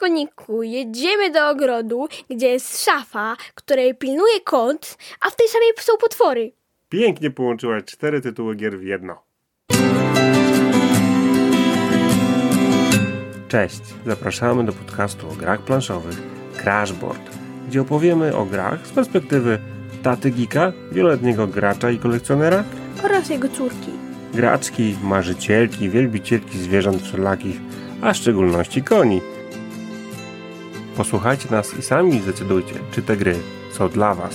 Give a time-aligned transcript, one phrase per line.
[0.00, 5.92] koniku, jedziemy do ogrodu, gdzie jest szafa, której pilnuje kąt, a w tej samej są
[5.96, 6.52] potwory.
[6.88, 9.22] Pięknie połączyłaś cztery tytuły gier w jedno.
[13.48, 16.16] Cześć, zapraszamy do podcastu o grach planszowych
[16.62, 17.20] Crashboard,
[17.68, 19.58] gdzie opowiemy o grach z perspektywy
[20.02, 22.64] taty Gika, wieloletniego gracza i kolekcjonera,
[23.04, 23.90] Oraz jego córki.
[24.34, 27.56] graczki, marzycielki, wielbicielki zwierząt wszelakich,
[28.02, 29.20] a w szczególności koni.
[30.96, 33.36] Posłuchajcie nas i sami zdecydujcie, czy te gry
[33.72, 34.34] są dla Was.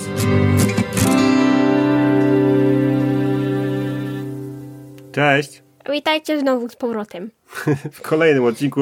[5.12, 5.62] Cześć!
[5.90, 7.30] Witajcie znowu z powrotem.
[7.92, 8.80] W kolejnym odcinku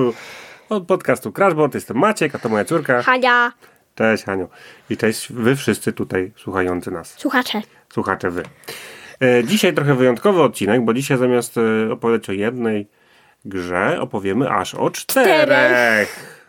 [0.69, 3.03] od podcastu Crashboard jestem Maciek, a to moja córka.
[3.03, 3.53] Hania,
[3.95, 4.49] Cześć Haniu.
[4.91, 7.15] I cześć wy wszyscy tutaj słuchający nas.
[7.19, 7.61] słuchacze.
[7.93, 8.43] Słuchacze wy.
[9.23, 12.89] E, dzisiaj trochę wyjątkowy odcinek, bo dzisiaj zamiast e, opowiadać o jednej
[13.45, 15.45] grze, opowiemy aż o czterech.
[15.45, 16.40] Czterech.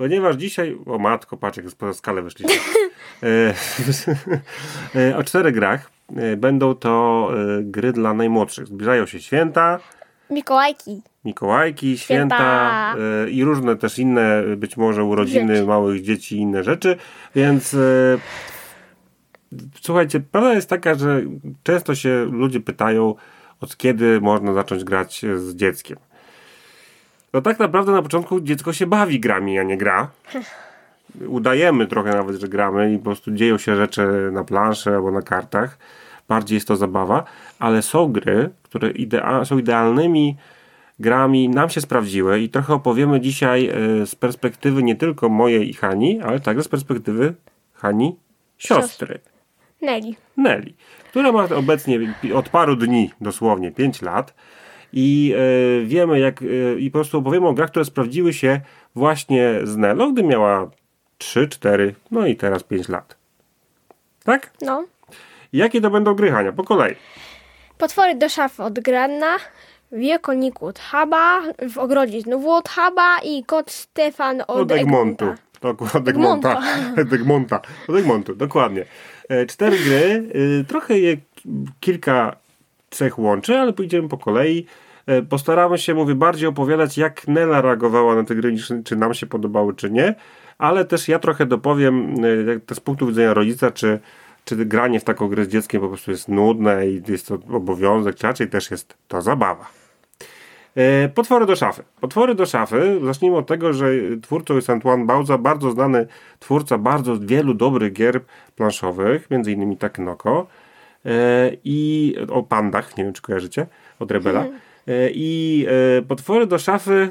[0.00, 2.54] Ponieważ dzisiaj, o matko, patrz jak poza skalę wyszliśmy.
[3.22, 3.54] E,
[4.94, 5.90] e, o czterech grach.
[6.16, 7.30] E, Będą to
[7.62, 8.66] gry dla najmłodszych.
[8.66, 9.78] Zbliżają się święta.
[10.30, 11.02] Mikołajki.
[11.24, 13.28] Mikołajki, święta, Święta.
[13.30, 15.66] i różne też inne, być może urodziny Rzeczy.
[15.66, 16.96] małych dzieci i inne rzeczy,
[17.34, 17.76] więc
[19.80, 21.22] słuchajcie, prawda jest taka, że
[21.62, 23.14] często się ludzie pytają,
[23.60, 25.98] od kiedy można zacząć grać z dzieckiem.
[27.32, 30.10] No tak naprawdę na początku dziecko się bawi grami, a nie gra.
[31.26, 35.22] Udajemy trochę nawet, że gramy i po prostu dzieją się rzeczy na planszy albo na
[35.22, 35.78] kartach.
[36.28, 37.24] Bardziej jest to zabawa,
[37.58, 40.36] ale są gry, które idea- są idealnymi
[41.00, 45.72] grami, nam się sprawdziły i trochę opowiemy dzisiaj e, z perspektywy nie tylko mojej i
[45.74, 47.34] Hani, ale także z perspektywy
[47.74, 48.16] Hani
[48.58, 49.18] siostry.
[49.82, 50.14] Nelly.
[50.36, 50.72] Nelly,
[51.10, 51.98] która ma obecnie
[52.34, 54.34] od paru dni, dosłownie 5 lat
[54.92, 56.46] i e, wiemy jak, e,
[56.78, 58.60] i po prostu opowiemy o grach, które sprawdziły się
[58.94, 60.70] właśnie z Nello, gdy miała
[61.18, 63.16] 3, 4, no i teraz 5 lat.
[64.24, 64.50] Tak?
[64.62, 64.84] No.
[65.52, 66.52] Jakie to będą gry, Hania?
[66.52, 66.94] Po kolei.
[67.78, 69.36] Potwory do szafy od Granna,
[69.92, 75.24] Wiekoniku od Haba, w ogrodzie znowu od Haba i kot Stefan od, Od Egmontu.
[75.24, 75.42] Egmonta.
[75.62, 76.60] Dok- Od Egmonta.
[77.02, 77.60] Od Egmonta.
[77.88, 78.84] Od Egmontu, dokładnie.
[79.48, 80.22] Cztery gry.
[80.60, 81.16] e, Trochę je
[81.80, 82.36] kilka
[82.90, 84.66] cech łączy, ale pójdziemy po kolei.
[85.06, 89.26] E, Postaramy się, mówię, bardziej opowiadać, jak Nela reagowała na te gry, czy nam się
[89.26, 90.14] podobały, czy nie.
[90.58, 94.00] Ale też ja trochę dopowiem e, jak z punktu widzenia rodzica, czy,
[94.44, 98.16] czy granie w taką grę z dzieckiem po prostu jest nudne i jest to obowiązek,
[98.16, 99.66] czy raczej też jest to zabawa.
[100.76, 101.82] E, Potwory do szafy.
[102.00, 103.00] Potwory do szafy.
[103.04, 103.86] Zacznijmy od tego, że
[104.22, 106.06] twórcą jest Antoine Bauza, bardzo znany
[106.38, 108.20] twórca bardzo wielu dobrych gier
[108.56, 110.46] planszowych, między innymi Taknoko
[111.64, 113.66] i o pandach, nie wiem czy kojarzycie,
[113.98, 114.44] od Rebela.
[114.88, 115.66] E, I
[115.98, 117.08] e, Potwory do szafy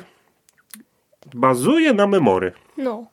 [1.34, 2.52] bazuje na memory.
[2.78, 3.06] No.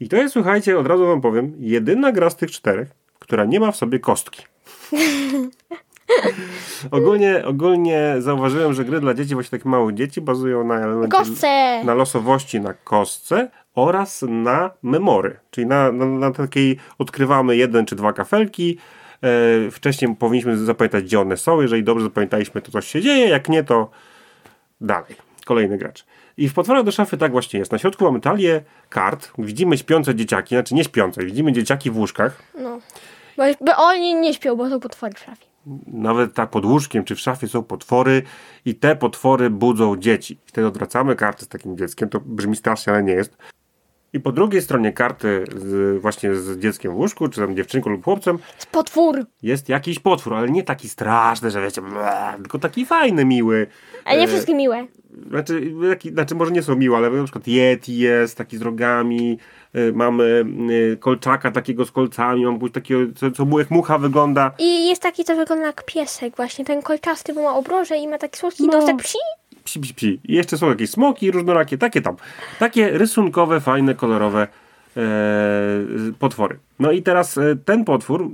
[0.00, 2.88] I to jest, słuchajcie, od razu wam powiem, jedyna gra z tych czterech,
[3.18, 4.42] która nie ma w sobie kostki.
[6.90, 11.84] ogólnie, ogólnie zauważyłem, że gry dla dzieci, właśnie takich małych dzieci, bazują na elemencie, Kostce.
[11.84, 15.36] na losowości na kostce oraz na memory.
[15.50, 18.78] Czyli na, na, na takiej odkrywamy jeden czy dwa kafelki.
[19.22, 21.60] E, wcześniej powinniśmy zapamiętać, gdzie one są.
[21.60, 23.28] Jeżeli dobrze zapamiętaliśmy, to coś się dzieje.
[23.28, 23.90] Jak nie, to
[24.80, 25.16] dalej.
[25.44, 26.04] Kolejny gracz.
[26.36, 27.72] I w potworach do szafy tak właśnie jest.
[27.72, 29.32] Na środku mamy talię kart.
[29.38, 31.24] Widzimy śpiące dzieciaki, znaczy nie śpiące.
[31.24, 32.42] Widzimy dzieciaki w łóżkach.
[32.58, 32.78] No.
[33.36, 35.46] Bo, bo oni nie śpią, bo są potwory w szafie.
[35.86, 38.22] Nawet tak pod łóżkiem czy w szafie są potwory
[38.64, 40.38] i te potwory budzą dzieci.
[40.44, 42.08] Wtedy odwracamy kartę z takim dzieckiem.
[42.08, 43.36] To brzmi strasznie, ale nie jest.
[44.18, 48.04] I po drugiej stronie karty z, właśnie z dzieckiem w łóżku, czy tam dziewczynką lub
[48.04, 49.24] chłopcem, Z potwór.
[49.42, 51.82] jest jakiś potwór, ale nie taki straszny, że wiecie,
[52.36, 53.66] tylko taki fajny, miły.
[54.04, 54.86] A nie E, wszystkie miłe.
[55.30, 59.38] Znaczy, taki, znaczy, może nie są miłe, ale na przykład Yeti jest taki z rogami,
[59.76, 63.98] y, mamy y, kolczaka takiego z kolcami, mam pójść takiego, co, co mu jak mucha
[63.98, 64.50] wygląda.
[64.58, 66.64] I jest taki, co wygląda jak piesek właśnie.
[66.64, 68.80] Ten kolczasty, bo ma obroże i ma taki słodki No.
[68.80, 69.18] nosek psi.
[69.68, 70.20] Psi, psi, psi.
[70.24, 72.16] I jeszcze są jakieś smoki różnorakie, takie tam.
[72.58, 74.48] Takie rysunkowe, fajne, kolorowe
[74.96, 75.00] e,
[76.18, 76.58] potwory.
[76.78, 78.30] No i teraz e, ten potwór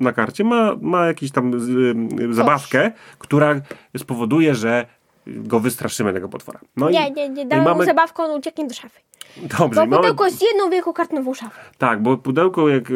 [0.00, 3.60] na karcie ma, ma jakąś tam e, zabawkę, która
[3.98, 4.86] spowoduje, że
[5.26, 6.60] go wystraszymy, tego potwora.
[6.76, 7.42] No Nie, i, nie, nie.
[7.42, 9.00] i Damy mu mamy, zabawkę, on ucieknie do szafy.
[9.36, 10.92] Dobrze, Bo i mamy, pudełko jest jedną wielką
[11.34, 11.60] szafę.
[11.78, 12.94] Tak, bo pudełko, jak e,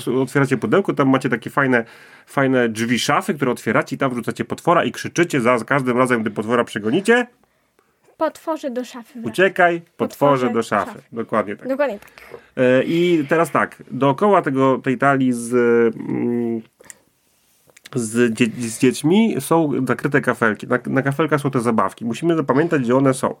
[0.00, 1.84] w- otwieracie pudełko, tam macie takie fajne,
[2.26, 6.30] fajne drzwi szafy, które otwieracie i tam wrzucacie potwora i krzyczycie za każdym razem, gdy
[6.30, 7.26] potwora przegonicie,
[8.16, 9.18] Potworzy do szafy.
[9.24, 9.96] uciekaj, potworze
[10.46, 10.92] Potworze do szafy.
[10.92, 11.02] szafy.
[11.12, 11.68] Dokładnie tak.
[11.68, 12.10] Dokładnie tak.
[12.56, 15.52] E, I teraz tak, dookoła tego, tej talii z,
[15.96, 16.60] mm,
[17.94, 20.66] z, dzie z dziećmi są zakryte kafelki.
[20.66, 22.04] Na, na kafelkach są te zabawki.
[22.04, 23.34] Musimy zapamiętać, gdzie one są.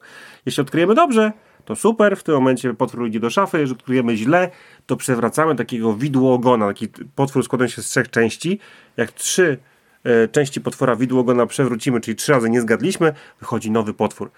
[0.46, 1.32] Jeśli odkryjemy dobrze,
[1.64, 4.50] to super, w tym momencie potwór idzie do szafy, jeżeli czujemy źle,
[4.86, 8.58] to przewracamy takiego widłoogona, taki potwór składa się z trzech części,
[8.96, 9.58] jak trzy
[10.04, 14.30] e, części potwora widłoogona przewrócimy, czyli trzy razy nie zgadliśmy, wychodzi nowy potwór.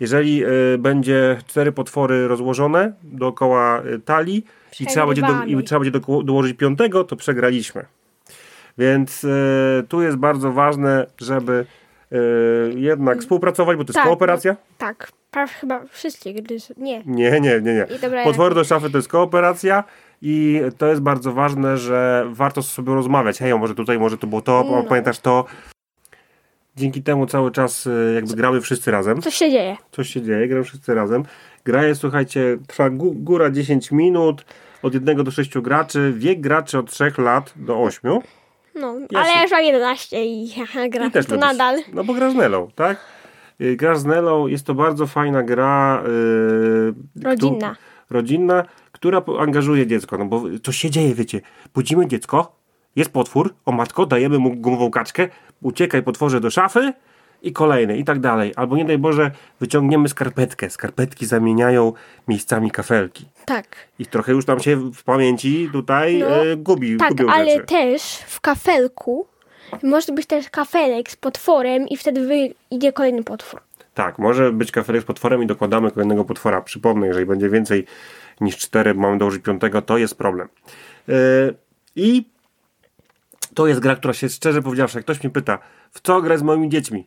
[0.00, 0.48] Jeżeli e,
[0.78, 4.44] będzie cztery potwory rozłożone dookoła e, talii
[4.80, 7.84] i trzeba będzie, do, i trzeba będzie do, dołożyć piątego, to przegraliśmy.
[8.78, 9.26] Więc
[9.88, 11.66] tu jest bardzo ważne, żeby
[12.76, 14.56] jednak współpracować, bo to jest Tak, kooperacja.
[14.78, 16.56] Tak, prawie chyba wszystkie gry.
[16.76, 17.02] Nie.
[17.06, 17.86] Nie, nie, nie, nie.
[18.02, 19.84] Dobra, Potwory do szafy to jest kooperacja
[20.22, 23.38] i to jest bardzo ważne, że warto z sobą rozmawiać.
[23.38, 24.82] Hej, może tutaj, może to było to, No.
[24.82, 25.44] pamiętasz to.
[26.76, 29.22] Dzięki temu cały czas e, jakby gramy wszyscy razem.
[29.22, 29.76] Co się dzieje?
[29.92, 31.22] Coś się dzieje, gramy wszyscy razem.
[31.64, 34.44] Gra jest, słuchajcie, trwa gó- góra 10 minut,
[34.82, 38.18] od 1 do 6 graczy, wiek graczy od 3 lat do 8.
[38.74, 40.54] No, Ja ale się- ja już mam 11 i
[40.90, 41.78] gram I też to nadal.
[41.92, 42.96] No bo grasz Nelą, tak?
[43.60, 46.02] Y, Grasz z Nelą, jest to bardzo fajna gra.
[46.06, 47.76] Yy, Rodzinna.
[48.10, 50.18] Rodzinna, która angażuje dziecko.
[50.18, 51.40] No bo co się dzieje, wiecie?
[51.74, 52.56] Budzimy dziecko,
[52.96, 55.28] jest potwór, o matko, dajemy mu gumową kaczkę,
[55.62, 56.92] uciekaj potworze do szafy
[57.42, 58.52] i kolejny i tak dalej.
[58.56, 59.30] Albo nie daj Boże,
[59.60, 60.70] wyciągniemy skarpetkę.
[60.70, 61.92] Skarpetki zamieniają
[62.28, 63.24] miejscami kafelki.
[63.46, 63.66] Tak.
[63.98, 67.66] I trochę już nam się w pamięci tutaj No, e, gubi, Tak, gubią ale rzeczy.
[67.66, 69.26] też w kafelku
[69.82, 73.60] może być też kafelek z potworem i wtedy idzie kolejny potwór.
[73.94, 76.60] Tak, może być kafelek z potworem i dokładamy kolejnego potwora.
[76.60, 77.86] Przypomnę, jeżeli będzie więcej
[78.40, 80.48] niż cztery, mamy dołożyć piątego, to jest problem.
[81.08, 81.14] Yy,
[81.96, 82.24] I
[83.54, 85.58] to jest gra, która się szczerze powiedziawszy, jak ktoś mnie pyta,
[85.90, 87.06] w co grać z moimi dziećmi?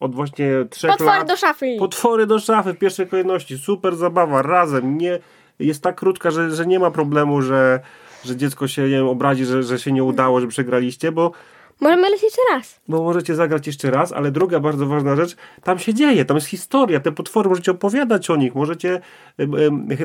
[0.00, 1.28] Od właśnie trzech Potwory lat.
[1.28, 1.76] do szafy.
[1.78, 3.58] Potwory do szafy w pierwszej kolejności.
[3.58, 4.98] Super zabawa, razem.
[4.98, 5.18] Nie,
[5.58, 7.80] jest tak krótka, że, że nie ma problemu, że,
[8.24, 11.32] że dziecko się nie wiem, obrazi, że, że się nie udało, że przegraliście, bo
[11.80, 12.80] Możemy lecieć jeszcze raz.
[12.88, 16.46] bo możecie zagrać jeszcze raz, ale druga bardzo ważna rzecz, tam się dzieje, tam jest
[16.46, 19.00] historia, te potwory możecie opowiadać o nich, możecie,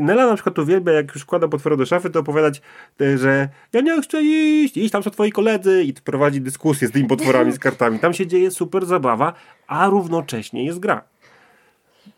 [0.02, 2.62] Nela na przykład uwielbia, jak już wkłada potwory do szafy, to opowiadać,
[3.02, 6.92] e, że ja nie chcę iść, iść, tam są twoi koledzy i prowadzi dyskusję z
[6.92, 9.34] tymi potworami, z kartami, tam się dzieje super zabawa,
[9.68, 11.04] a równocześnie jest gra.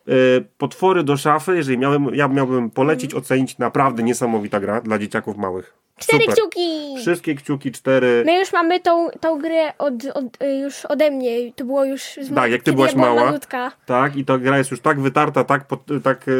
[0.07, 5.37] E, Potwory do szafy, jeżeli miałem, ja miałbym polecić, ocenić, naprawdę niesamowita gra dla dzieciaków
[5.37, 5.83] małych.
[5.97, 6.35] Cztery Super.
[6.35, 6.95] kciuki.
[7.01, 8.23] Wszystkie kciuki, cztery.
[8.25, 11.53] My już mamy tą, tą grę od, od, y, już ode mnie.
[11.53, 13.25] To było już z Tak, jak ty byłaś ja mała.
[13.25, 13.71] Malutka.
[13.85, 16.31] Tak, i ta gra jest już tak wytarta, tak, pod, tak e,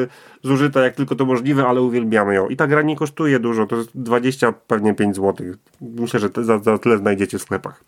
[0.44, 2.48] zużyta, jak tylko to możliwe, ale uwielbiamy ją.
[2.48, 5.48] I ta gra nie kosztuje dużo, to jest 20, pewnie 5 zł.
[5.82, 7.84] Myślę, że za, za tyle znajdziecie w sklepach.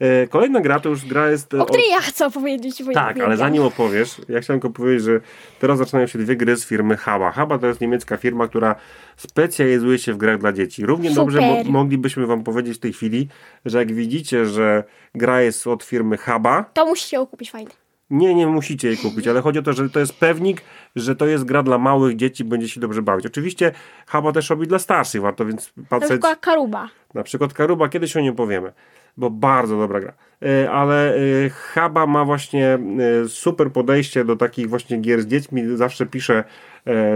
[0.00, 1.54] E, kolejna gra to już gra jest...
[1.54, 2.82] e, O której ja chcę opowiedzieć.
[2.94, 5.20] tak, ale zanim opowiesz, ja chciałem tylko powiedzieć, że
[5.60, 7.30] teraz zaczynają się dwie gry z firmy Haba.
[7.30, 8.74] Haba to jest niemiecka firma, która
[9.16, 10.86] specjalizuje się w grach dla dzieci.
[10.86, 11.24] Równie Super.
[11.24, 13.28] dobrze mo- moglibyśmy wam powiedzieć w tej chwili,
[13.64, 14.84] że jak widzicie, że
[15.14, 17.70] gra jest od firmy Haba, To musicie ją kupić fajnie.
[18.10, 20.60] nie, nie musicie jej kupić, ale chodzi o to, że to jest pewnik,
[20.96, 23.26] że to jest gra dla małych dzieci, będzie się dobrze bawić.
[23.26, 23.72] Oczywiście
[24.06, 26.10] Haba też robi dla starszych, warto więc Na patrzeć.
[26.10, 26.88] przykład Karuba.
[27.14, 28.72] Na przykład Karuba, kiedyś o niej powiemy,
[29.16, 30.12] bo bardzo dobra gra.
[30.42, 32.78] E, Ale e, Haba ma właśnie
[33.24, 35.62] e, super podejście do takich właśnie gier z dziećmi.
[35.76, 36.44] Zawsze pisze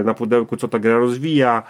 [0.05, 1.62] na pudełku, co ta gra rozwija.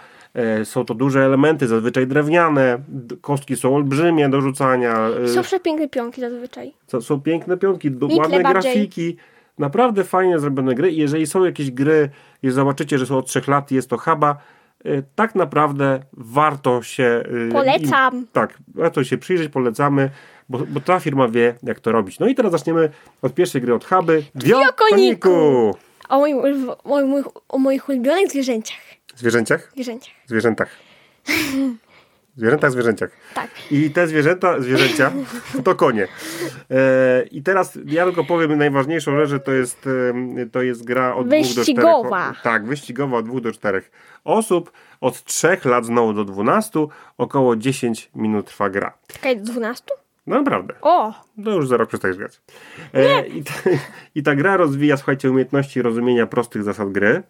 [0.63, 2.79] Są to duże elementy, zazwyczaj drewniane.
[3.21, 5.09] Kostki są olbrzymie do rzucania.
[5.25, 6.73] Są przepiękne pionki zazwyczaj.
[7.01, 9.17] są piękne pionki, ładne grafiki.
[9.57, 10.91] Naprawdę fajnie zrobione gry.
[10.91, 12.09] Jeżeli są jakieś gry,
[12.43, 14.37] i zobaczycie, że są od 3 lat jest to Haba,
[15.15, 17.23] tak naprawdę warto się.
[17.49, 18.15] y, Polecam.
[18.15, 20.09] Im, tak, warto się przyjrzeć, polecamy,
[20.49, 22.19] bo, bo ta firma wie, jak to robić.
[22.19, 22.89] No i teraz zaczniemy
[23.21, 24.23] od pierwszej gry od Huby.
[24.35, 25.75] Wiokoniku.
[26.09, 26.37] O, moim,
[26.83, 28.79] o, moich, o moich ulubionych zwierzęciach.
[29.15, 29.71] Zwierzęciach?
[29.73, 30.15] Zwierzęciach.
[30.27, 30.69] Zwierzętach.
[32.35, 33.09] Zwierzętach, zwierzęciach.
[33.33, 33.49] Tak.
[33.71, 35.11] I te zwierzęta, zwierzęcia
[35.63, 36.07] to konie.
[36.71, 39.89] E, I teraz ja tylko powiem najważniejszą rzecz, że to jest,
[40.51, 42.19] to jest gra od dwóch do Wyścigowa.
[42.21, 42.41] czterech.
[42.43, 43.91] Tak, wyścigowa od dwóch do czterech
[44.23, 44.71] osób.
[45.01, 48.93] Od trzech lat znowu do 12, około 10 minut trwa gra.
[49.07, 49.83] Czekaj, do 12?
[50.27, 50.73] No naprawdę.
[50.81, 51.13] O!
[51.37, 52.41] No już za rok przestajesz grać.
[52.93, 53.53] E, i, ta,
[54.15, 57.23] I ta gra rozwija, słuchajcie, umiejętności rozumienia prostych zasad gry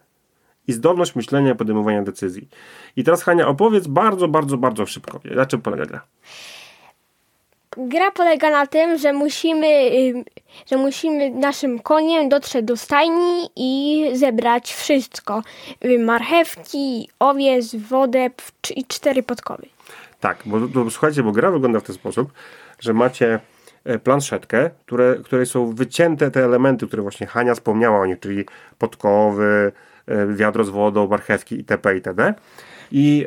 [0.71, 2.47] i zdolność myślenia i podejmowania decyzji.
[2.95, 5.19] I teraz Hania, opowiedz bardzo, bardzo, bardzo szybko.
[5.35, 6.01] Na czym polega gra?
[7.77, 9.91] Gra polega na tym, że musimy,
[10.71, 15.43] że musimy naszym koniem dotrzeć do stajni i zebrać wszystko.
[15.85, 18.29] Ym, Marchewki, owiec, wodę
[18.75, 19.67] i cztery podkowy.
[20.19, 22.31] Tak, bo, bo słuchajcie, bo gra wygląda w ten sposób,
[22.79, 23.39] że macie
[23.83, 28.45] e, planszetkę, które, której są wycięte te elementy, które właśnie Hania wspomniała o nich, czyli
[28.77, 29.71] podkowy,
[30.35, 31.95] wiadro z wodą, marchewki itp.
[31.95, 32.33] itd.
[32.91, 33.25] I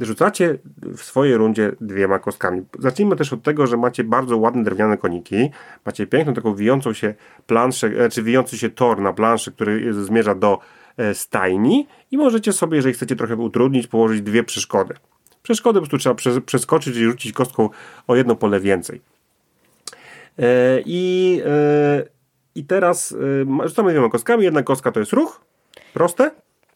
[0.00, 0.58] e, rzucacie
[0.96, 2.62] w swojej rundzie dwiema kostkami.
[2.78, 5.50] Zacznijmy też od tego, że macie bardzo ładne drewniane koniki.
[5.86, 7.14] Macie piękną taką wijącą się
[7.46, 10.58] planszę, e, czy wijący się tor na planszy, który zmierza do
[10.96, 14.94] e, stajni i możecie sobie, jeżeli chcecie trochę utrudnić, położyć dwie przeszkody.
[15.42, 17.68] Przeszkody po prostu trzeba przes- przeskoczyć i rzucić kostką
[18.06, 19.00] o jedno pole więcej.
[20.38, 22.04] E, I, e,
[22.54, 23.14] I teraz
[23.62, 24.44] e, rzucamy dwiema kostkami.
[24.44, 25.40] Jedna kostka to jest ruch,
[25.94, 26.30] proste.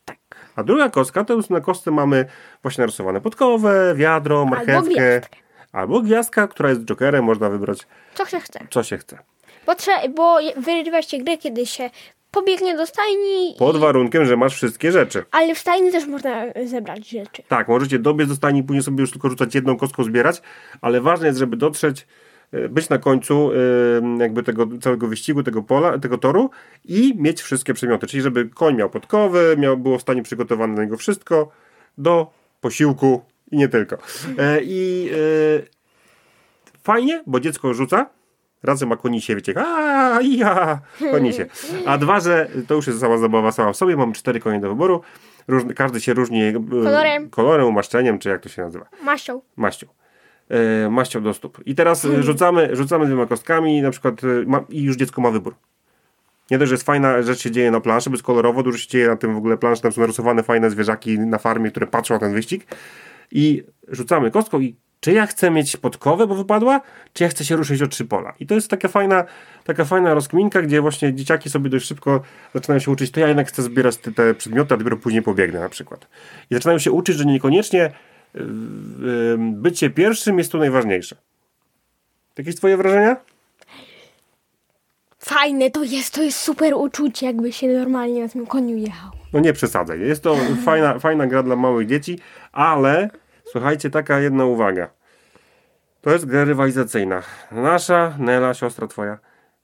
[0.05, 0.17] Tak.
[0.57, 2.25] A druga kostka to już na kostce mamy
[2.63, 4.91] właśnie narysowane podkowę, wiadro, marchewkę.
[4.91, 5.37] gwiazdkę.
[5.73, 7.79] Albo gwiazdka, która jest jokerem, można wybrać
[8.15, 8.67] Co się chce.
[8.71, 9.19] co się chce.
[9.67, 11.91] Bo, trze- bo wygrywa się gry, kiedy się
[12.31, 15.25] pobiegnie do stajni, Pod warunkiem, że masz wszystkie rzeczy.
[15.31, 17.43] ale w stajni też można zebrać rzeczy.
[17.49, 20.43] Tak, możecie dobiec do stajni, później sobie już tylko rzucać jedną kostką, zbierać,
[20.81, 22.07] ale ważne jest, żeby dotrzeć,
[22.69, 26.50] być na końcu e, jakby tego całego wyścigu, tego pola, tego toru
[26.85, 28.07] i mieć wszystkie przedmioty.
[28.07, 31.49] Czyli żeby koń miał podkowy, miał, było w stanie przygotowane na niego wszystko
[31.99, 33.97] do posiłku i nie tylko.
[34.38, 35.17] E, I e,
[36.83, 38.07] fajnie, bo dziecko rzuca,
[38.62, 41.47] razem ma konisie, wiecie, a ja, konisie.
[41.87, 44.69] A dwa, że to już jest sama zabawa sama w sobie, mam cztery konie do
[44.69, 45.00] wyboru,
[45.49, 47.31] Różny, każdy się różni Kolorem.
[47.31, 49.41] kolorem, umaszczeniem, czy jak to się nazywa, Maścią.
[49.57, 49.87] maścią.
[50.50, 51.59] E, maścią do stóp.
[51.67, 55.31] I teraz e, rzucamy, rzucamy dwiema kostkami na przykład e, ma, i już dziecko ma
[55.31, 55.55] wybór.
[56.50, 58.88] Nie dość, że jest fajna rzecz się dzieje na planszy, bo jest kolorowo, dużo się
[58.88, 62.15] dzieje na tym w ogóle planszy, tam są narysowane fajne zwierzaki na farmie, które patrzą
[62.15, 62.67] na ten wyścig
[63.33, 66.81] i rzucamy kostką i czy ja chcę mieć podkowę, bo wypadła,
[67.12, 68.35] czy ja chcę się ruszyć o trzy pola.
[68.41, 69.25] I to jest taka fajna,
[69.65, 72.21] taka fajna rozkminka, gdzie właśnie dzieciaki sobie dość szybko
[72.55, 75.61] zaczynają się uczyć, to ja jednak chcę zbierać te, te przedmioty, a dopiero później pobiegnę
[75.61, 76.09] na przykład.
[76.50, 77.91] I zaczynają się uczyć, że niekoniecznie
[79.38, 81.16] bycie pierwszym jest tu najważniejsze.
[82.38, 83.16] Jakieś twoje wrażenia?
[85.19, 89.11] Fajne to jest, to jest super uczucie, jakby się normalnie na tym koniu jechał.
[89.33, 90.00] No nie przesadzaj.
[90.00, 92.19] Jest to fajna, fajna gra dla małych dzieci,
[92.52, 93.11] ale
[93.45, 94.90] słuchajcie, taka jedna uwaga.
[96.00, 97.23] To jest gra rywalizacyjna.
[97.52, 99.19] Nasza Nela, siostra twoja,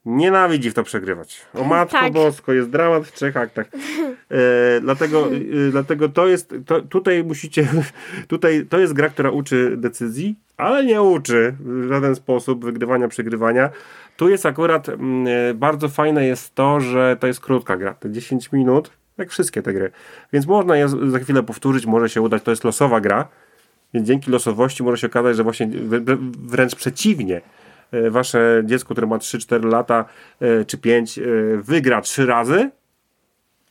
[0.05, 1.47] nienawidzi w to przegrywać.
[1.55, 2.13] O matko Tak.
[2.13, 3.67] bosko, jest dramat w trzech aktach.
[4.31, 5.29] E, dlatego,
[5.69, 7.69] e, dlatego to jest, to, tutaj musicie,
[8.29, 13.71] tutaj to jest gra, która uczy decyzji, ale nie uczy w żaden sposób wygrywania, przegrywania.
[14.17, 18.11] Tu jest akurat mm, e, bardzo fajne jest to, że to jest krótka gra, te
[18.11, 19.91] 10 minut, jak wszystkie te gry.
[20.33, 23.29] Więc można je za chwilę powtórzyć, może się udać, to jest losowa gra,
[23.95, 27.41] więc dzięki losowości może się okazać, że właśnie wr- wr- wręcz przeciwnie,
[28.11, 30.05] wasze dziecko, które ma 3-4 lata
[30.41, 31.23] e, czy 5, e,
[31.57, 32.71] wygra 3 razy,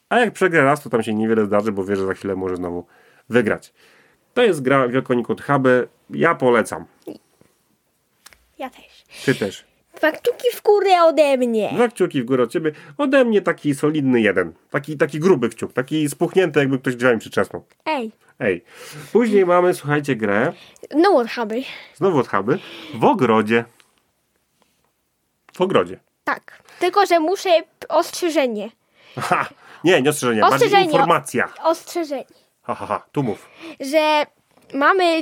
[0.10, 2.56] a jak przegra raz, to tam się niewiele zdarzy, bo wie, że za chwilę może
[2.56, 2.86] znowu
[3.30, 3.74] wygrać.
[4.34, 5.88] To jest gra Wielkonikut Huby.
[6.10, 6.86] Ja polecam.
[8.60, 9.04] Ja też.
[9.26, 9.66] Ty też.
[9.96, 11.70] Dwa kciuki w górę ode mnie.
[11.76, 12.72] Dwa kciuki w górę od ciebie.
[12.98, 14.54] Ode mnie taki solidny jeden.
[14.70, 15.74] Taki, taki gruby kciuk.
[15.74, 17.64] Taki spuchnięty, jakby ktoś drzwiami przyczesnął.
[17.86, 18.64] Ej, Ej.
[19.12, 20.54] Później mamy, słuchajcie, grę.
[20.96, 21.62] no what huby.
[21.96, 22.60] Znowu od Huby.
[22.94, 23.66] W ogrodzie.
[25.62, 26.00] W ogrodzie.
[26.24, 26.64] Tak.
[26.80, 27.50] Tylko, że muszę
[27.90, 28.70] ostrzeżenie.
[29.84, 30.86] Nie, nie ostrzeżenie, bardziej Ostrzeżenie.
[30.92, 31.50] informacja.
[31.64, 32.26] Ostrzeżenie.
[32.62, 33.06] Ha, ha, ha.
[33.12, 33.50] Tu mów.
[33.80, 34.26] Że
[34.74, 35.22] mamy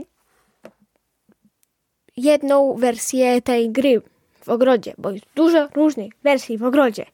[2.18, 4.02] jedną wersję tej gry
[4.42, 7.06] w ogrodzie, bo jest dużo różnych wersji w ogrodzie.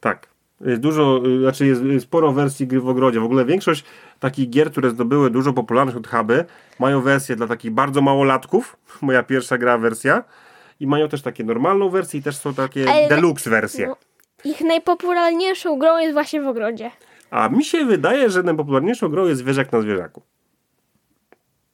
[0.00, 0.28] Tak.
[0.60, 3.20] Jest dużo, y, znaczy jest y, sporo wersji gry w ogrodzie.
[3.20, 3.84] W ogóle większość
[4.20, 6.44] takich gier, które zdobyły dużo popularność od Huby,
[6.78, 8.76] mają wersję dla takich bardzo małolatków.
[9.02, 10.24] Moja pierwsza gra wersja.
[10.80, 13.86] I mają też takie normalną wersję i też są takie Ale- deluxe wersje.
[13.86, 13.96] No,
[14.44, 16.90] ich najpopularniejszą grą jest właśnie w ogrodzie.
[17.30, 20.22] A mi się wydaje, że najpopularniejszą grą jest Zwierzak na Zwierzaku.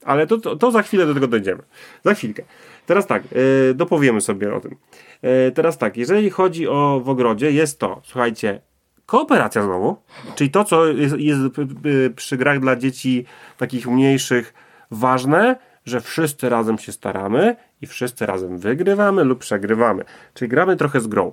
[0.05, 1.63] Ale to, to, to za chwilę do tego dojdziemy.
[2.05, 2.43] Za chwilkę.
[2.87, 4.77] Teraz tak, yy, dopowiemy sobie o tym.
[5.23, 8.61] Yy, teraz tak, jeżeli chodzi o w ogrodzie, jest to, słuchajcie,
[9.07, 9.97] kooperacja znowu,
[10.35, 13.25] czyli to, co jest, jest y, y, przy grach dla dzieci
[13.57, 14.55] takich mniejszych
[14.91, 20.05] ważne, że wszyscy razem się staramy i wszyscy razem wygrywamy lub przegrywamy.
[20.35, 21.33] Czyli gramy trochę z grą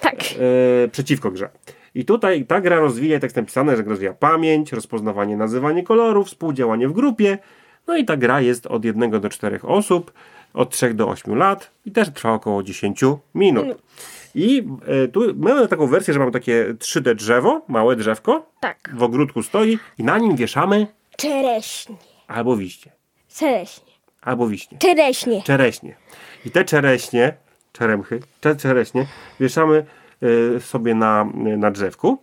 [0.00, 0.14] Tak.
[0.84, 1.48] e, przeciwko grze.
[1.94, 6.88] I tutaj ta gra rozwija, tak jest napisane, że rozwija pamięć, rozpoznawanie, nazywanie kolorów, współdziałanie
[6.88, 7.38] w grupie.
[7.86, 10.12] No i ta gra jest od 1 do 4 osób,
[10.54, 13.00] od 3 do 8 lat i też trwa około 10
[13.34, 13.66] minut.
[14.34, 18.90] I e, tu mamy taką wersję, że mamy takie 3D drzewo, małe drzewko, Tak.
[18.94, 20.86] w ogródku stoi i na nim wieszamy
[21.16, 21.96] Czereśnie.
[22.28, 22.92] albo wiśnie,
[23.36, 23.92] Czereśnie.
[24.22, 24.78] albo wiśnie.
[24.78, 25.42] Czereśnie.
[25.42, 25.94] czereśnie.
[26.44, 27.34] I te czereśnie,
[27.72, 29.06] czeremchy, te czereśnie
[29.40, 29.86] wieszamy
[30.56, 32.18] y, sobie na, na drzewku,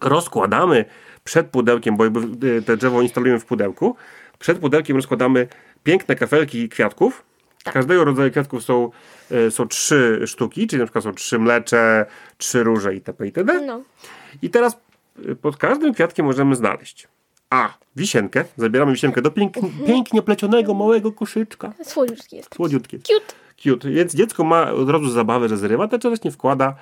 [0.00, 0.84] rozkładamy
[1.24, 3.96] przed pudełkiem, bo jakby y, te drzewo instalujemy w pudełku,
[4.38, 5.48] przed pudełkiem rozkładamy
[5.82, 7.24] piękne kafelki kwiatków.
[7.64, 8.90] Każdego rodzaju kwiatków są,
[9.32, 12.06] y, są trzy sztuki, czyli na przykład są trzy mlecze,
[12.38, 13.26] trzy róże itp.
[13.26, 13.60] itd.
[13.60, 13.82] No.
[14.42, 14.80] I teraz
[15.42, 17.08] pod każdym kwiatkiem możemy znaleźć
[17.50, 17.74] A.
[17.96, 18.44] Wisienkę.
[18.56, 19.54] Zabieramy wisienkę do pięk,
[19.86, 21.72] pięknie plecionego małego koszyczka.
[21.84, 22.54] Słodziutki jest.
[22.54, 22.98] Słodziutkie.
[22.98, 23.34] Cute.
[23.56, 23.90] Cute.
[23.90, 26.74] Więc dziecko ma od razu zabawę, że zrywa te czereśnie, wkłada,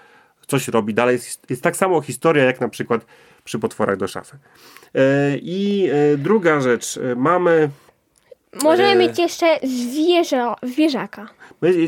[0.46, 0.94] coś robi.
[0.94, 3.06] Dalej jest, jest tak samo historia, jak na przykład
[3.44, 4.36] przy potworach do szafy.
[4.94, 6.96] E, I e, druga rzecz.
[6.96, 7.70] E, mamy...
[8.62, 8.96] Możemy E.
[8.96, 11.28] mieć jeszcze zwierzę, zwierzaka.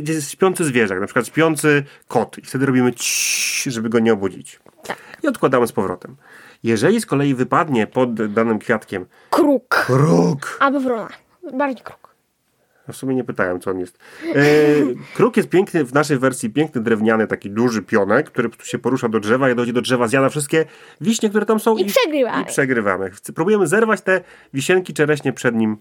[0.09, 2.39] Jest śpiący zwierzak, na przykład śpiący kot.
[2.39, 4.61] I wtedy robimy ciii, żeby go nie obudzić.
[4.83, 4.97] Tak.
[5.23, 6.17] I odkładamy z powrotem.
[6.63, 9.69] Jeżeli z kolei wypadnie pod danym kwiatkiem Kruk.
[9.69, 11.09] kruk, Albo wrona.
[11.55, 12.09] Bardziej kruk.
[12.93, 13.99] w sumie nie pytałem, co on jest.
[14.35, 14.43] E,
[15.17, 19.09] kruk jest piękny, w naszej wersji piękny, drewniany, taki duży pionek, który tu się porusza
[19.09, 20.65] do drzewa, jak dojdzie do drzewa, zjada wszystkie
[21.01, 22.43] wiśnie, które tam są I przegrywamy.
[22.43, 23.11] I przegrywamy.
[23.35, 24.21] Próbujemy zerwać te
[24.55, 25.77] wisienki czereśnie przed nim,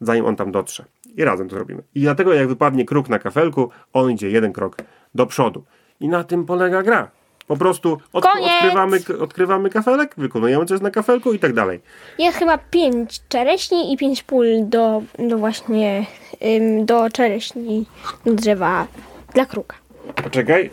[0.00, 0.84] zanim on tam dotrze.
[1.16, 1.82] I razem to robimy.
[1.94, 4.76] I dlatego jak wypadnie kruk na kafelku, on idzie jeden krok
[5.14, 5.64] do przodu.
[6.00, 7.10] I na tym polega gra.
[7.48, 11.80] Po prostu od, odkrywamy, odkrywamy kafelek, wykonujemy coś na kafelku i tak dalej.
[12.18, 16.06] Jest chyba pięć czereśni i pięć pól do, do właśnie
[16.44, 17.86] ym, do czereśni
[18.26, 18.86] do drzewa
[19.34, 19.76] dla kruka.
[20.24, 20.70] Poczekaj,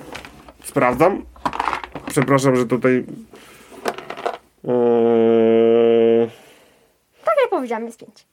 [0.63, 1.25] sprawdzam.
[2.07, 3.05] Przepraszam, że tutaj.
[4.67, 6.29] Eee,
[7.25, 8.25] Tak jak powiedziałam, jest pięć.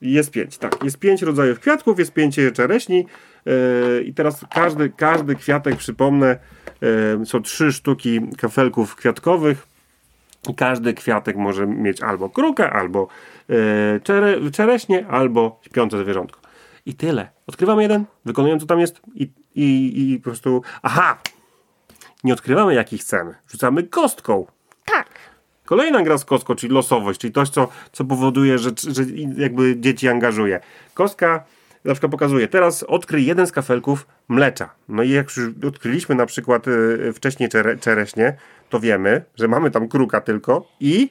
[0.00, 0.84] Jest pięć, tak.
[0.84, 3.06] Jest pięć rodzajów kwiatków, jest pięć czereśni.
[3.46, 6.38] Eee, I teraz każdy, każdy kwiatek, przypomnę,
[7.24, 9.66] są trzy sztuki kafelków kwiatkowych.
[10.56, 13.08] Każdy kwiatek może mieć albo krukę, albo
[13.48, 16.40] eee, czere, czereśnie, albo śpiące zwierzątko.
[16.86, 17.28] I tyle.
[17.46, 20.62] Odkrywamy jeden, wykonujemy co tam jest i, i, i po prostu.
[20.82, 21.18] Aha!
[22.24, 23.34] Nie odkrywamy jaki chcemy.
[23.48, 24.46] Rzucamy kostką.
[24.84, 25.08] Tak.
[25.64, 29.02] Kolejna gra z kostką, czyli losowość, czyli coś, co, co powoduje, że, że
[29.36, 30.60] jakby dzieci angażuje.
[30.94, 31.44] Kostka
[31.84, 34.74] na przykład pokazuje, teraz odkryj jeden z kafelków mlecza.
[34.88, 38.36] No i jak już odkryliśmy na przykład y, wcześniej czere, czereśnie,
[38.68, 41.10] to wiemy, że mamy tam kruka tylko i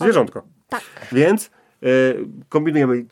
[0.00, 0.42] zwierzątko.
[0.68, 0.82] Tak.
[1.12, 1.50] Więc
[1.82, 2.16] y,
[2.48, 3.04] kombinujemy.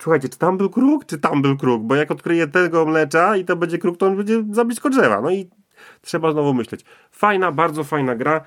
[0.00, 1.82] Słuchajcie, czy tam był kruk, czy tam był kruk?
[1.82, 5.20] Bo jak odkryję tego mlecza i to będzie kruk, to on będzie za blisko drzewa.
[5.20, 5.50] No i
[6.00, 6.84] trzeba znowu myśleć.
[7.10, 8.40] Fajna, bardzo fajna gra.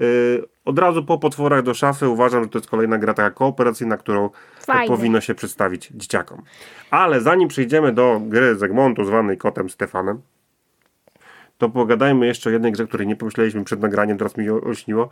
[0.00, 3.96] Y, od razu po potworach do szafy uważam, że to jest kolejna gra taka kooperacyjna,
[3.96, 4.86] którą Fajne.
[4.86, 6.42] powinno się przedstawić dzieciakom.
[6.90, 10.20] Ale zanim przejdziemy do gry z Egmontu zwanej kotem Stefanem,
[11.58, 15.08] to pogadajmy jeszcze o jednej grze, której nie pomyśleliśmy przed nagraniem, teraz mi się olśniło.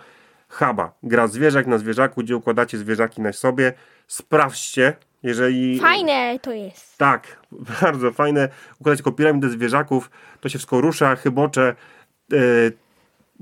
[0.49, 0.93] Haba.
[1.03, 3.73] Gra zwierzak na zwierzaku, gdzie układacie zwierzaki na sobie.
[4.07, 5.81] Sprawdźcie, jeżeli...
[5.81, 6.99] Fajne to jest.
[6.99, 7.41] Tak,
[7.81, 8.49] bardzo fajne.
[8.81, 11.75] Układać tylko piramidę zwierzaków, to się wszystko rusza, chybocze.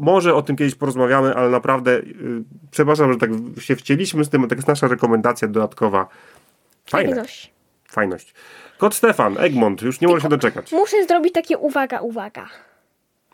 [0.02, 2.02] Może o tym kiedyś porozmawiamy, ale naprawdę e,
[2.70, 6.08] przepraszam, że tak się wcięliśmy z tym, to jest nasza rekomendacja dodatkowa.
[6.86, 7.50] Fajne, coś.
[7.88, 8.34] fajność.
[8.78, 10.72] Kot Stefan, Egmont, już nie może się doczekać.
[10.72, 12.48] Muszę zrobić takie uwaga, uwaga.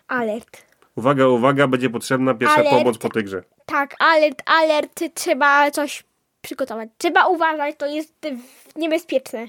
[0.08, 0.62] Alert.
[0.96, 2.76] Uwaga, uwaga, będzie potrzebna pierwsza Alert.
[2.76, 3.42] pomoc po tej grze.
[3.66, 5.00] Tak, alert, alert.
[5.14, 6.04] Trzeba coś
[6.42, 6.88] przygotować.
[6.98, 8.14] Trzeba uważać, to jest
[8.76, 9.46] niebezpieczne.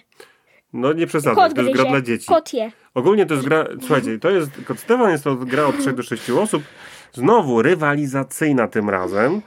[0.73, 2.27] No nie przesadzaj, to jest gra dla dzieci.
[2.27, 2.71] Kot je.
[2.93, 6.03] Ogólnie to jest gra, słuchajcie, to jest, Kot Stefan jest to gra od 3 do
[6.03, 6.63] 6 osób.
[7.13, 9.41] Znowu rywalizacyjna tym razem.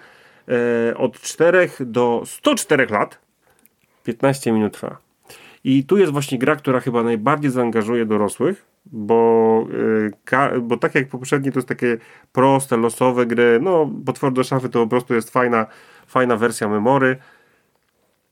[0.90, 3.18] E, od 4 do 104 lat.
[4.04, 4.98] 15 minut trwa.
[5.64, 9.66] I tu jest właśnie gra, która chyba najbardziej zaangażuje dorosłych, bo,
[10.32, 11.98] e, bo tak jak poprzednie to jest takie
[12.32, 13.58] proste, losowe gry.
[13.62, 15.66] No, potwór do szafy to po prostu jest fajna,
[16.06, 17.16] fajna wersja memory.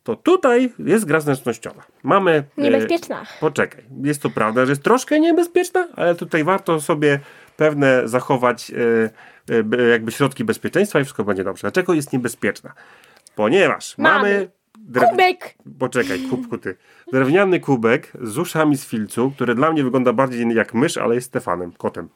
[0.05, 1.83] To tutaj jest gra zręcznościowa.
[2.03, 2.45] Mamy.
[2.59, 3.25] e, Niebezpieczna.
[3.41, 7.21] Poczekaj, jest to prawda, że jest troszkę niebezpieczna, ale tutaj warto sobie
[7.61, 11.61] pewne zachować e, e, jakby środki bezpieczeństwa i wszystko będzie dobrze.
[11.61, 12.73] Dlaczego jest niebezpieczna?
[13.35, 14.51] Ponieważ mamy,
[14.95, 15.55] Mamy Kubek.
[15.79, 16.77] Poczekaj, kubku ty.
[17.13, 21.27] Drewniany kubek z uszami z filcu, który dla mnie wygląda bardziej jak mysz, ale jest
[21.27, 22.09] Stefanem, kotem.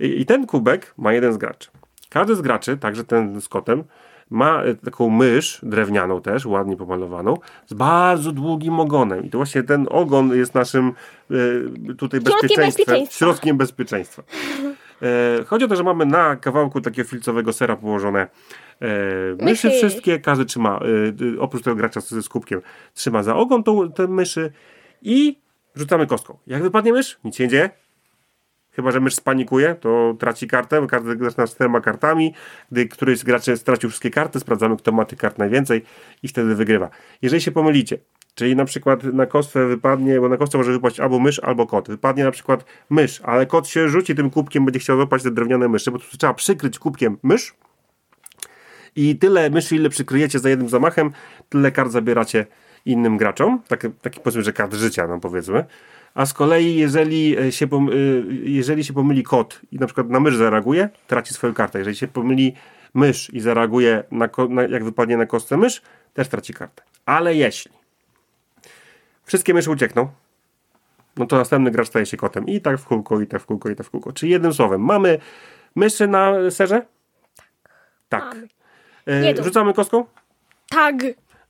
[0.00, 1.70] I, I ten kubek ma jeden z graczy.
[2.08, 3.84] Każdy z graczy, także ten z kotem,
[4.30, 7.36] ma e, taką mysz, drewnianą też, ładnie pomalowaną,
[7.66, 9.24] z bardzo długim ogonem.
[9.24, 10.92] I to właśnie ten ogon jest naszym
[11.30, 13.18] e, tutaj bezpieczeństwem, bezpieczeństwa.
[13.18, 14.22] środkiem bezpieczeństwa.
[15.02, 18.26] E, chodzi o to, że mamy na kawałku takiego filcowego sera położone
[19.42, 19.70] myszy Myszy.
[19.70, 20.80] wszystkie, każdy trzyma,
[21.38, 22.60] oprócz tego gracza z kubkiem,
[22.94, 24.52] trzyma za ogon tą, te myszy
[25.02, 25.40] i
[25.74, 26.38] rzucamy kostką.
[26.46, 27.70] Jak wypadnie mysz, nic się nie dzieje.
[28.78, 30.86] Chyba, że mysz spanikuje, to traci kartę.
[30.86, 32.34] Każdy zaczyna z czterema kartami.
[32.72, 35.82] Gdy któryś z graczy stracił wszystkie karty, sprawdzamy, kto ma tych kart najwięcej
[36.22, 36.90] i wtedy wygrywa.
[37.22, 37.98] Jeżeli się pomylicie,
[38.34, 41.88] czyli na przykład na kostce wypadnie, bo na kostce może wypaść albo mysz, albo kot.
[41.88, 45.68] Wypadnie na przykład mysz, ale kot się rzuci tym kubkiem, będzie chciał złapać te drewniane
[45.68, 47.54] myszy, bo tu trzeba przykryć kubkiem mysz
[48.96, 51.10] i tyle myszy, ile przykryjecie za jednym zamachem,
[51.48, 52.46] tyle kart zabieracie
[52.84, 53.62] innym graczom.
[53.68, 55.64] Tak, taki powiedzmy, że kart życia, no powiedzmy.
[56.14, 60.20] A z kolei, jeżeli e, się, y, jeżeli się pomyli kot i na przykład na
[60.20, 61.78] mysz zareaguje, traci swoją kartę.
[61.78, 62.54] Jeżeli się pomyli
[62.94, 65.82] mysz i zareaguje, na, na, jak wypadnie na kostce mysz,
[66.14, 66.82] też traci kartę.
[67.06, 67.72] Ale jeśli
[69.24, 70.08] wszystkie myszy uciekną,
[71.16, 72.46] no to następny gracz staje się kotem.
[72.46, 74.12] I tak w kółko, i tak w kółko, i tak w kółko.
[74.12, 75.18] Czyli jednym słowem, mamy
[75.74, 76.86] myszy na serze?
[78.08, 78.24] Tak.
[78.24, 78.48] Mamy.
[79.06, 80.04] E, rzucamy kostką?
[80.70, 80.94] Tak.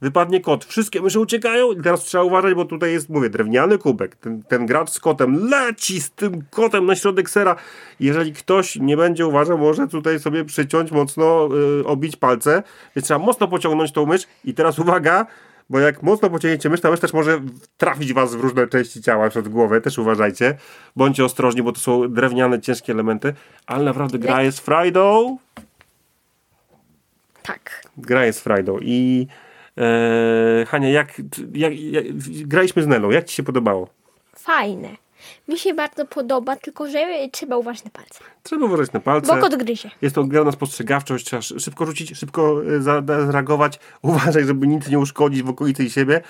[0.01, 0.65] Wypadnie kot.
[0.65, 4.17] Wszystkie myszy uciekają i teraz trzeba uważać, bo tutaj jest, mówię, drewniany kubek.
[4.17, 7.57] Ten, ten gracz z kotem leci z tym kotem na środek sera.
[8.01, 11.49] Jeżeli ktoś nie będzie uważał, może tutaj sobie przyciąć mocno,
[11.81, 12.63] y, obić palce.
[12.97, 14.27] Więc trzeba mocno pociągnąć tą mysz.
[14.45, 15.27] I teraz uwaga,
[15.71, 17.41] bo jak mocno pociągniecie mysz, ta mysz też może
[17.77, 19.81] trafić was w różne części ciała, przed głowę.
[19.81, 20.57] Też uważajcie.
[20.97, 23.35] Bądźcie ostrożni, bo to są drewniane, ciężkie elementy.
[23.67, 25.39] Ale naprawdę gra jest frajdą.
[27.43, 27.83] Tak.
[27.97, 28.79] Gra jest frajdą.
[28.81, 29.27] I
[29.79, 31.23] e, Hania, jak,
[31.55, 32.05] jak, jak
[32.47, 33.89] graliśmy z Nelą, jak ci się podobało?
[34.37, 34.89] Fajne.
[35.49, 36.99] Mi się bardzo podoba, tylko że
[37.33, 38.25] trzeba uważać na palce.
[38.49, 39.35] Trzeba uważać na palce.
[39.35, 39.91] Bo kot gryzie.
[40.03, 44.89] Jest to gra na spostrzegawczość, trzeba szy- szybko rzucić, szybko za- zareagować, uważaj, żeby nic
[44.89, 46.21] nie uszkodzić w okolicy i siebie.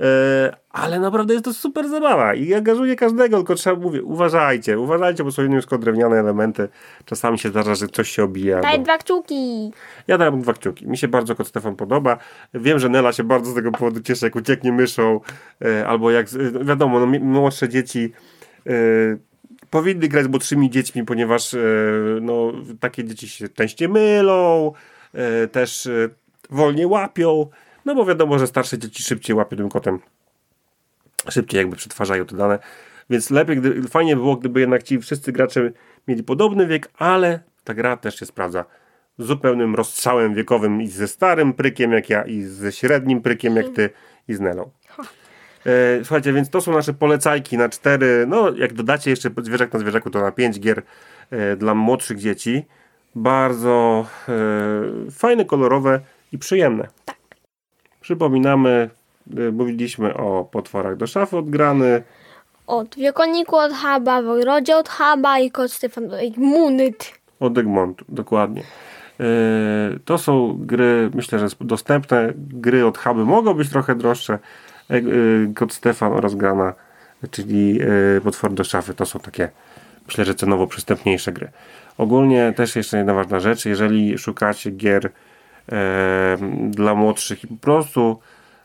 [0.00, 5.24] E, ale naprawdę jest to super zabawa i angażuje każdego, tylko trzeba mówię, uważajcie, uważajcie,
[5.24, 6.68] bo są nisko drewniane elementy.
[7.04, 8.60] Czasami się zdarza, że coś się obija.
[8.60, 9.72] Daj bo- dwa kciuki.
[10.08, 10.86] Ja dałem dwa kciuki.
[10.88, 12.18] Mi się bardzo kot Stefan podoba.
[12.54, 15.20] Wiem, że Nela się bardzo z tego powodu cieszy, jak ucieknie myszą,
[15.64, 16.26] e, albo jak,
[16.64, 18.12] wiadomo, no, młodsze dzieci
[18.66, 18.70] e,
[19.70, 21.58] powinny grać z młodszymi dziećmi, ponieważ e,
[22.20, 24.72] no, takie dzieci się częściej mylą,
[25.14, 26.08] e, też e,
[26.50, 27.46] wolniej łapią,
[27.84, 29.98] no bo wiadomo, że starsze dzieci szybciej łapią tym kotem.
[31.28, 32.58] Szybciej jakby przetwarzają te dane.
[33.10, 35.70] Więc lepiej, gdy, fajnie by było, gdyby jednak ci wszyscy gracze
[36.08, 38.64] mieli podobny wiek, ale ta gra też się sprawdza
[39.18, 43.68] z zupełnym rozstrzałem wiekowym i ze starym prykiem jak ja, i ze średnim prykiem jak
[43.68, 43.90] ty
[44.28, 44.70] i z Nelą.
[45.66, 49.78] E, słuchajcie, więc to są nasze polecajki na cztery, no jak dodacie jeszcze zwierzak na
[49.78, 50.82] zwierzaku, to na pięć gier
[51.30, 52.64] e, dla młodszych dzieci.
[53.14, 56.00] Bardzo e, fajne, kolorowe
[56.32, 56.88] i przyjemne.
[57.04, 57.16] Tak.
[58.00, 58.90] Przypominamy,
[59.52, 62.02] mówiliśmy o potworach do szafy odgrany,
[62.66, 67.12] Od Wiekolniku od Haba, Wojrodzie od Haba i kot Stefan Munyt.
[67.40, 68.62] Od Egmontu, dokładnie.
[70.04, 72.32] To są gry, myślę, że dostępne.
[72.36, 74.38] Gry od Huby mogą być trochę droższe.
[74.90, 76.74] Yy, Kot Stefan oraz Grana,
[77.30, 79.48] czyli yy, Potwory do szafy, to są takie,
[80.06, 81.50] myślę, że cenowo przystępniejsze gry.
[82.00, 85.10] Ogólnie też jeszcze jedna ważna rzecz, jeżeli szukacie gier
[85.72, 86.36] e,
[86.70, 88.18] dla młodszych i po prostu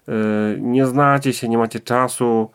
[0.07, 0.11] e,
[0.59, 2.51] nie znacie się, nie macie czasu,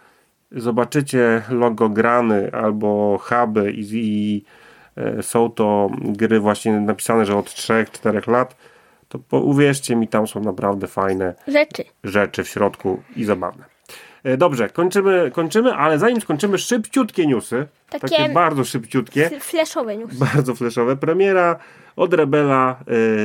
[0.53, 4.45] zobaczycie logo grany albo huby i, i
[4.97, 8.57] e, są to gry właśnie napisane, że od 3-4 lat,
[9.11, 11.85] to po, uwierzcie mi, tam są naprawdę fajne Rzeczy.
[12.05, 13.65] rzeczy w środku i zabawne.
[14.25, 17.67] E, Dobrze, kończymy, kończymy, ale zanim skończymy, szybciutkie newsy.
[17.91, 20.15] Takie- Takie bardzo szybciutkie F- Flashowe news.
[20.15, 20.97] bardzo flashowe.
[20.97, 21.57] Premiera
[21.97, 22.77] od Rebela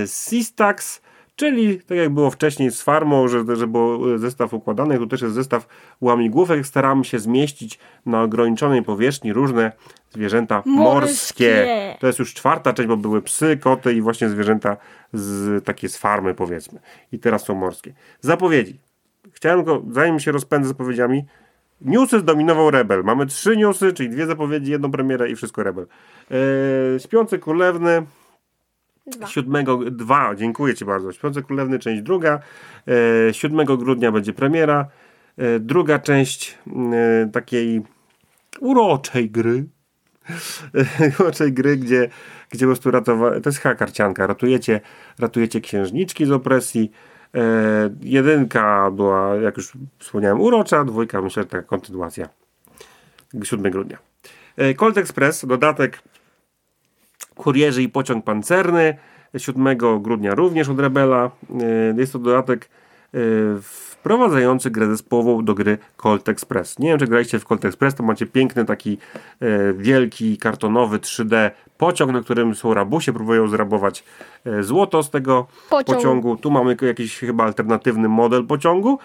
[0.03, 1.01] y, Sistax,
[1.35, 5.35] czyli tak jak było wcześniej z Farmą, że, że był zestaw układany, tu też jest
[5.35, 5.67] zestaw
[6.01, 6.67] łamigłówek.
[6.67, 9.71] Staramy się zmieścić na ograniczonej powierzchni różne
[10.11, 11.55] zwierzęta morskie.
[11.55, 11.97] Morskie.
[11.99, 14.77] To jest już czwarta część, bo były psy, koty i właśnie zwierzęta
[15.13, 16.79] z takie z farmy powiedzmy.
[17.11, 17.93] I teraz są morskie.
[18.21, 18.79] Zapowiedzi.
[19.33, 21.25] Chciałem go, zanim się rozpędzę zapowiedziami,
[21.81, 23.03] Newsy zdominował Rebel.
[23.03, 25.87] Mamy trzy newsy, czyli dwie zapowiedzi, jedną premierę i wszystko Rebel.
[26.31, 28.05] Eee, Śpiące Królewny,
[29.07, 29.27] Dwa.
[29.27, 31.11] 7, dwa, dziękuję Ci bardzo.
[31.11, 32.39] Śpiące Królewny, część druga.
[33.29, 34.87] E, 7 grudnia będzie premiera.
[35.37, 36.57] E, druga część
[36.93, 37.81] e, takiej
[38.59, 39.65] uroczej gry.
[41.19, 42.09] uroczej gry, gdzie,
[42.49, 44.27] gdzie po prostu ratowa- to jest hakarcianka.
[44.27, 44.81] Ratujecie,
[45.19, 46.91] ratujecie księżniczki z opresji.
[47.35, 47.41] E,
[48.01, 50.83] jedynka była, jak już wspomniałem, urocza.
[50.83, 52.29] Dwójka, myślę, taka kontynuacja.
[53.43, 53.97] 7 grudnia.
[54.57, 56.01] E, Colt Express, dodatek
[57.35, 58.97] Kurierzy i pociąg pancerny
[59.39, 61.31] 7 grudnia również od Rebela.
[61.49, 62.69] Yy, Jest to dodatek
[63.13, 63.21] yy,
[63.61, 66.79] wprowadzający grę zespołową do gry Colt Express.
[66.79, 68.97] Nie wiem, czy graliście w Colt Express, to macie piękny taki
[69.41, 74.03] yy, wielki, kartonowy 3D pociąg, na którym są rabusie, próbują zrabować
[74.61, 75.97] złoto z tego Pociąg.
[75.97, 76.37] pociągu.
[76.37, 78.99] Tu mamy jakiś chyba alternatywny model pociągu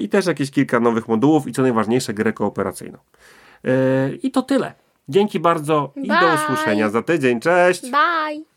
[0.00, 2.98] i też jakieś kilka nowych modułów i co najważniejsze grę kooperacyjną.
[4.22, 4.74] I to tyle.
[5.10, 7.40] Dzięki bardzo i do usłyszenia za tydzień.
[7.40, 7.82] Cześć!
[7.82, 8.49] Bye.